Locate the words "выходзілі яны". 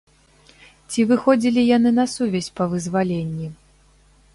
1.11-1.89